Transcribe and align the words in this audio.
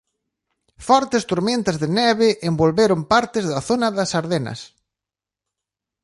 Fortes 0.87 1.23
tormentas 1.31 1.77
de 1.81 1.87
neve 1.99 2.29
envolveron 2.49 2.99
partes 3.13 3.45
da 3.51 3.59
zona 3.69 3.87
das 3.97 4.11
Ardenas. 4.19 4.59